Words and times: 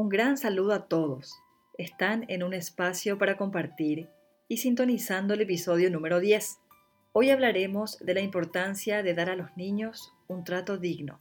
Un 0.00 0.08
gran 0.08 0.38
saludo 0.38 0.72
a 0.72 0.88
todos. 0.88 1.34
Están 1.76 2.24
en 2.28 2.42
un 2.42 2.54
espacio 2.54 3.18
para 3.18 3.36
compartir 3.36 4.08
y 4.48 4.56
sintonizando 4.56 5.34
el 5.34 5.42
episodio 5.42 5.90
número 5.90 6.20
10. 6.20 6.56
Hoy 7.12 7.28
hablaremos 7.28 7.98
de 7.98 8.14
la 8.14 8.22
importancia 8.22 9.02
de 9.02 9.12
dar 9.12 9.28
a 9.28 9.36
los 9.36 9.54
niños 9.58 10.14
un 10.26 10.42
trato 10.42 10.78
digno. 10.78 11.18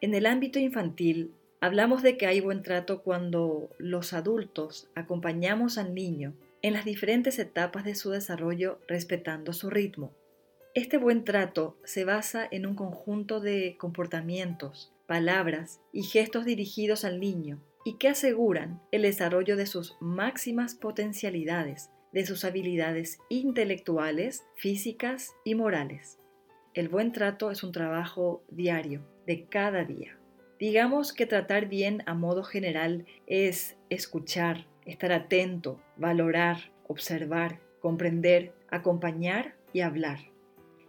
En 0.00 0.14
el 0.14 0.26
ámbito 0.26 0.58
infantil, 0.58 1.32
hablamos 1.60 2.02
de 2.02 2.16
que 2.16 2.26
hay 2.26 2.40
buen 2.40 2.64
trato 2.64 3.04
cuando 3.04 3.70
los 3.78 4.14
adultos 4.14 4.90
acompañamos 4.96 5.78
al 5.78 5.94
niño 5.94 6.34
en 6.60 6.72
las 6.72 6.84
diferentes 6.84 7.38
etapas 7.38 7.84
de 7.84 7.94
su 7.94 8.10
desarrollo 8.10 8.80
respetando 8.88 9.52
su 9.52 9.70
ritmo. 9.70 10.12
Este 10.74 10.98
buen 10.98 11.22
trato 11.22 11.76
se 11.84 12.04
basa 12.04 12.48
en 12.50 12.66
un 12.66 12.74
conjunto 12.74 13.38
de 13.38 13.76
comportamientos, 13.78 14.92
palabras 15.06 15.80
y 15.92 16.02
gestos 16.02 16.44
dirigidos 16.44 17.04
al 17.04 17.20
niño 17.20 17.62
y 17.84 17.94
que 17.94 18.08
aseguran 18.08 18.80
el 18.90 19.02
desarrollo 19.02 19.56
de 19.56 19.66
sus 19.66 19.96
máximas 20.00 20.74
potencialidades, 20.74 21.90
de 22.12 22.26
sus 22.26 22.44
habilidades 22.44 23.18
intelectuales, 23.28 24.44
físicas 24.56 25.32
y 25.44 25.54
morales. 25.54 26.18
El 26.74 26.88
buen 26.88 27.12
trato 27.12 27.50
es 27.50 27.62
un 27.62 27.72
trabajo 27.72 28.42
diario, 28.50 29.04
de 29.26 29.44
cada 29.46 29.84
día. 29.84 30.18
Digamos 30.58 31.12
que 31.12 31.26
tratar 31.26 31.68
bien 31.68 32.02
a 32.06 32.14
modo 32.14 32.44
general 32.44 33.06
es 33.26 33.76
escuchar, 33.90 34.66
estar 34.84 35.12
atento, 35.12 35.80
valorar, 35.96 36.72
observar, 36.86 37.60
comprender, 37.80 38.54
acompañar 38.70 39.54
y 39.72 39.80
hablar. 39.80 40.30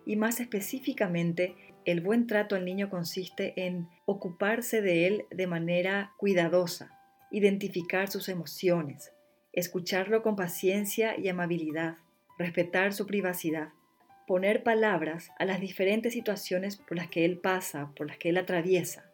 Y 0.06 0.16
más 0.16 0.40
específicamente, 0.40 1.56
el 1.86 2.02
buen 2.02 2.28
trato 2.28 2.56
al 2.56 2.66
niño 2.66 2.90
consiste 2.90 3.54
en 3.66 3.88
ocuparse 4.06 4.82
de 4.82 5.08
él 5.08 5.26
de 5.32 5.48
manera 5.48 6.14
cuidadosa, 6.18 6.98
identificar 7.32 8.10
sus 8.10 8.30
emociones, 8.30 9.12
escucharlo 9.54 10.24
con 10.24 10.36
paciencia 10.36 11.18
y 11.18 11.28
amabilidad, 11.30 11.98
respetar 12.38 12.94
su 12.94 13.06
privacidad, 13.06 13.70
poner 14.28 14.64
palabras 14.64 15.32
a 15.38 15.46
las 15.46 15.60
diferentes 15.60 16.14
situaciones 16.14 16.78
por 16.78 16.98
las 16.98 17.08
que 17.08 17.26
él 17.26 17.38
pasa, 17.38 17.92
por 17.96 18.08
las 18.08 18.18
que 18.18 18.30
él 18.30 18.38
atraviesa, 18.38 19.12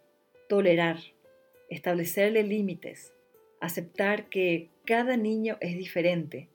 tolerar, 0.47 0.97
establecerle 1.69 2.43
límites, 2.43 3.13
aceptar 3.59 4.29
que 4.29 4.69
cada 4.85 5.17
niño 5.17 5.57
es 5.61 5.77
diferente 5.77 6.49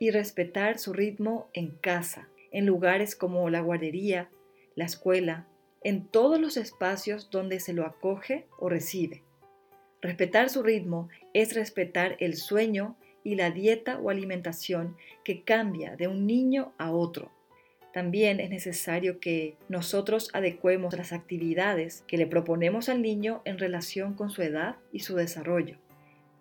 y 0.00 0.10
respetar 0.10 0.78
su 0.78 0.92
ritmo 0.92 1.48
en 1.52 1.70
casa, 1.70 2.28
en 2.50 2.66
lugares 2.66 3.14
como 3.14 3.50
la 3.50 3.60
guardería, 3.60 4.30
la 4.78 4.84
escuela, 4.84 5.44
en 5.82 6.06
todos 6.06 6.40
los 6.40 6.56
espacios 6.56 7.30
donde 7.30 7.58
se 7.58 7.72
lo 7.72 7.84
acoge 7.84 8.46
o 8.60 8.68
recibe. 8.68 9.24
Respetar 10.00 10.50
su 10.50 10.62
ritmo 10.62 11.08
es 11.34 11.56
respetar 11.56 12.16
el 12.20 12.36
sueño 12.36 12.96
y 13.24 13.34
la 13.34 13.50
dieta 13.50 13.98
o 13.98 14.08
alimentación 14.08 14.96
que 15.24 15.42
cambia 15.42 15.96
de 15.96 16.06
un 16.06 16.28
niño 16.28 16.74
a 16.78 16.92
otro. 16.92 17.32
También 17.92 18.38
es 18.38 18.50
necesario 18.50 19.18
que 19.18 19.56
nosotros 19.68 20.30
adecuemos 20.32 20.96
las 20.96 21.12
actividades 21.12 22.04
que 22.06 22.16
le 22.16 22.28
proponemos 22.28 22.88
al 22.88 23.02
niño 23.02 23.42
en 23.44 23.58
relación 23.58 24.14
con 24.14 24.30
su 24.30 24.42
edad 24.42 24.76
y 24.92 25.00
su 25.00 25.16
desarrollo. 25.16 25.78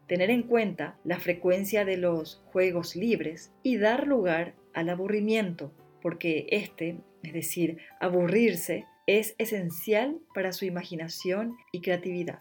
Tener 0.05 0.29
en 0.29 0.43
cuenta 0.43 0.95
la 1.03 1.17
frecuencia 1.17 1.85
de 1.85 1.97
los 1.97 2.43
juegos 2.51 2.95
libres 2.95 3.51
y 3.63 3.77
dar 3.77 4.05
lugar 4.05 4.53
al 4.75 4.89
aburrimiento 4.89 5.71
porque 6.01 6.45
este, 6.51 6.97
es 7.27 7.33
decir, 7.33 7.77
aburrirse, 7.99 8.85
es 9.05 9.35
esencial 9.37 10.19
para 10.33 10.53
su 10.53 10.65
imaginación 10.65 11.57
y 11.71 11.81
creatividad. 11.81 12.39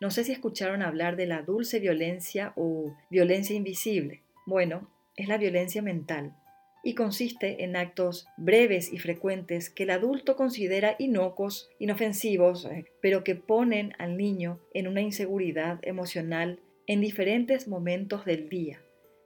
No 0.00 0.10
sé 0.10 0.24
si 0.24 0.32
escucharon 0.32 0.82
hablar 0.82 1.16
de 1.16 1.26
la 1.26 1.42
dulce 1.42 1.80
violencia 1.80 2.52
o 2.56 2.96
violencia 3.10 3.56
invisible. 3.56 4.22
Bueno, 4.46 4.88
es 5.16 5.28
la 5.28 5.38
violencia 5.38 5.82
mental 5.82 6.36
y 6.84 6.94
consiste 6.94 7.64
en 7.64 7.74
actos 7.76 8.28
breves 8.36 8.92
y 8.92 8.98
frecuentes 8.98 9.70
que 9.70 9.84
el 9.84 9.90
adulto 9.90 10.36
considera 10.36 10.94
inocuos, 10.98 11.70
inofensivos, 11.78 12.66
eh, 12.66 12.84
pero 13.00 13.24
que 13.24 13.34
ponen 13.34 13.94
al 13.98 14.16
niño 14.16 14.60
en 14.74 14.86
una 14.86 15.00
inseguridad 15.00 15.78
emocional 15.82 16.60
en 16.86 17.00
diferentes 17.00 17.66
momentos 17.66 18.24
del 18.24 18.48
día, 18.48 18.80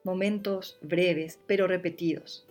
momentos 0.04 0.78
breves 0.81 1.41
pero 1.47 1.66
repetidos. 1.66 2.47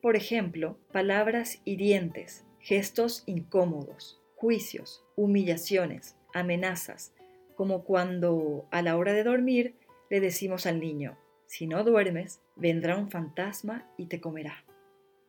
Por 0.00 0.16
ejemplo, 0.16 0.78
palabras 0.92 1.60
hirientes, 1.66 2.46
gestos 2.58 3.22
incómodos, 3.26 4.18
juicios, 4.34 5.04
humillaciones, 5.14 6.16
amenazas, 6.32 7.12
como 7.54 7.84
cuando 7.84 8.66
a 8.70 8.80
la 8.80 8.96
hora 8.96 9.12
de 9.12 9.24
dormir 9.24 9.74
le 10.08 10.20
decimos 10.20 10.64
al 10.64 10.80
niño, 10.80 11.18
si 11.44 11.66
no 11.66 11.84
duermes, 11.84 12.40
vendrá 12.56 12.96
un 12.96 13.10
fantasma 13.10 13.86
y 13.98 14.06
te 14.06 14.22
comerá. 14.22 14.64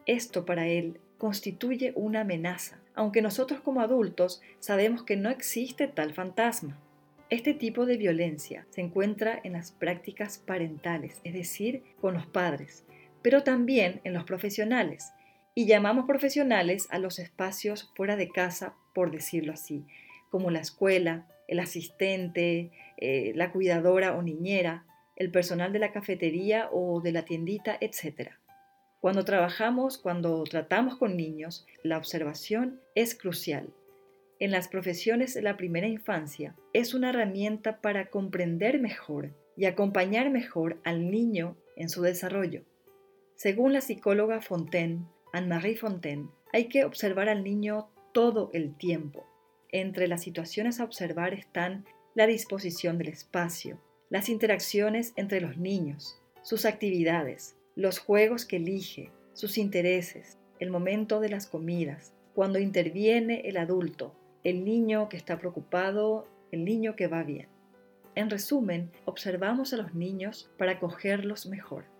Esto 0.06 0.46
para 0.46 0.68
él 0.68 1.02
constituye 1.18 1.92
una 1.96 2.22
amenaza, 2.22 2.80
aunque 2.96 3.22
nosotros 3.22 3.59
como 3.59 3.82
adultos 3.82 4.42
sabemos 4.59 5.03
que 5.03 5.18
no 5.18 5.30
existe 5.30 5.90
tal 5.90 6.14
fantasma. 6.14 6.80
Este 7.30 7.53
tipo 7.53 7.86
de 7.86 7.98
violencia 7.98 8.66
se 8.70 8.82
encuentra 8.82 9.40
en 9.44 9.53
las 9.53 9.72
prácticas 9.72 10.38
parentales, 10.38 11.20
es 11.26 11.34
decir, 11.34 11.84
con 12.00 12.14
los 12.14 12.26
padres, 12.26 12.86
pero 13.22 13.44
también 13.44 14.02
en 14.04 14.14
los 14.14 14.24
profesionales. 14.24 15.12
Y 15.54 15.66
llamamos 15.66 16.06
profesionales 16.06 16.88
a 16.92 17.00
los 17.00 17.20
espacios 17.20 17.92
fuera 17.96 18.16
de 18.16 18.30
casa, 18.30 18.76
por 18.94 19.12
decirlo 19.12 19.54
así, 19.54 19.86
como 20.30 20.50
la 20.50 20.59
escuela, 20.59 21.28
el 21.48 21.59
asistente, 21.59 22.72
eh, 22.98 23.34
la 23.36 23.52
cuidadora 23.52 24.16
o 24.16 24.22
niñera, 24.22 24.86
el 25.18 25.32
personal 25.32 25.74
de 25.74 25.80
la 25.80 25.92
cafetería 25.92 26.70
o 26.72 27.02
de 27.02 27.12
la 27.12 27.26
tiendita, 27.26 27.78
etc. 27.82 28.32
Cuando 29.02 29.26
trabajamos, 29.26 29.98
cuando 29.98 30.44
tratamos 30.44 30.98
con 30.98 31.18
niños, 31.18 31.66
la 31.84 31.98
observación 31.98 32.80
es 32.96 33.16
crucial. 33.16 33.74
En 34.40 34.52
las 34.52 34.68
profesiones 34.68 35.34
de 35.34 35.42
la 35.42 35.58
primera 35.58 35.88
infancia 35.88 36.56
es 36.74 36.94
una 36.94 37.09
herramienta 37.09 37.82
para 37.82 38.09
comprender 38.09 38.80
mejor 38.80 39.36
y 39.58 39.66
acompañar 39.66 40.30
mejor 40.30 40.80
al 40.84 41.12
niño 41.12 41.58
en 41.76 41.90
su 41.90 42.02
desarrollo. 42.02 42.64
Según 43.41 43.74
la 43.74 43.81
psicóloga 43.81 44.40
Fontaine, 44.40 45.07
Anne-Marie 45.34 45.75
Fontaine, 45.75 46.29
hay 46.53 46.66
que 46.66 46.85
observar 46.85 47.28
al 47.28 47.44
niño 47.44 47.90
todo 48.13 48.52
el 48.53 48.78
tiempo. 48.78 49.25
Entre 49.69 50.07
las 50.07 50.22
situaciones 50.22 50.79
a 50.79 50.84
observar 50.84 51.34
están 51.34 51.85
la 52.13 52.28
disposición 52.28 53.00
del 53.00 53.07
espacio, 53.07 53.81
las 54.12 54.29
interacciones 54.29 55.13
entre 55.16 55.41
los 55.41 55.57
niños, 55.57 56.22
sus 56.44 56.66
actividades, 56.66 57.57
los 57.75 57.97
juegos 57.97 58.46
que 58.46 58.57
elige, 58.57 59.09
sus 59.34 59.58
intereses, 59.58 60.38
el 60.59 60.69
momento 60.69 61.19
de 61.19 61.29
las 61.29 61.47
comidas, 61.47 62.13
cuando 62.35 62.59
interviene 62.59 63.41
el 63.46 63.58
adulto, 63.58 64.13
el 64.44 64.63
niño 64.63 65.09
que 65.09 65.18
está 65.18 65.40
preocupado, 65.40 66.28
el 66.52 66.63
niño 66.63 66.96
que 66.96 67.08
va 67.08 67.23
bien. 67.23 67.47
En 68.13 68.29
resumen, 68.29 68.91
observamos 69.06 69.73
a 69.73 69.78
los 69.78 69.96
niños 69.96 70.52
para 70.59 70.79
cogerlos 70.79 71.47
mejor. 71.47 71.91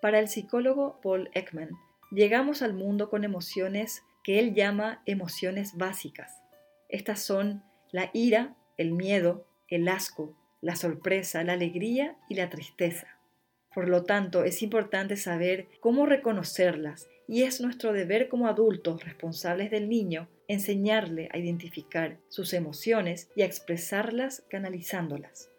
Para 0.00 0.20
el 0.20 0.28
psicólogo 0.28 1.00
Paul 1.02 1.28
Ekman, 1.34 1.70
llegamos 2.12 2.62
al 2.62 2.72
mundo 2.72 3.10
con 3.10 3.24
emociones 3.24 4.02
que 4.22 4.38
él 4.38 4.54
llama 4.54 5.02
emociones 5.06 5.76
básicas. 5.76 6.42
Estas 6.88 7.20
son 7.20 7.64
la 7.90 8.10
ira, 8.12 8.54
el 8.76 8.92
miedo, 8.92 9.46
el 9.66 9.88
asco, 9.88 10.36
la 10.60 10.76
sorpresa, 10.76 11.42
la 11.42 11.54
alegría 11.54 12.16
y 12.28 12.36
la 12.36 12.48
tristeza. 12.48 13.18
Por 13.74 13.88
lo 13.88 14.04
tanto, 14.04 14.44
es 14.44 14.62
importante 14.62 15.16
saber 15.16 15.68
cómo 15.80 16.06
reconocerlas 16.06 17.08
y 17.26 17.42
es 17.42 17.60
nuestro 17.60 17.92
deber 17.92 18.28
como 18.28 18.46
adultos 18.46 19.04
responsables 19.04 19.70
del 19.70 19.88
niño 19.88 20.28
enseñarle 20.48 21.28
a 21.32 21.38
identificar 21.38 22.18
sus 22.28 22.54
emociones 22.54 23.30
y 23.36 23.42
a 23.42 23.46
expresarlas 23.46 24.44
canalizándolas. 24.48 25.50